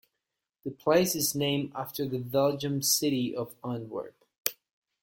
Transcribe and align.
The 0.63 0.71
place 0.71 1.13
is 1.15 1.35
named 1.35 1.73
after 1.75 2.07
the 2.07 2.17
Belgian 2.17 2.81
city 2.81 3.35
of 3.35 3.53
Antwerp. 3.63 4.15